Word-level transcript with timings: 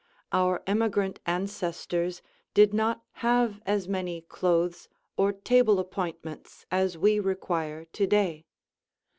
Our 0.31 0.63
emigrant 0.65 1.19
ancestors 1.27 2.23
did 2.55 2.73
not 2.73 3.03
have 3.21 3.61
as 3.67 3.87
many 3.87 4.21
clothes 4.21 4.89
or 5.15 5.31
table 5.31 5.77
appointments 5.77 6.65
as 6.71 6.97
we 6.97 7.19
require 7.19 7.85
to 7.85 8.07
day. 8.07 8.45